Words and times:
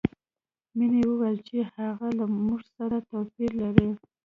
مینې 0.77 1.01
وویل 1.07 1.37
چې 1.47 1.57
هغوی 1.75 2.11
له 2.19 2.25
موږ 2.43 2.61
سره 2.75 2.97
توپیر 3.09 3.51
لري 3.61 3.89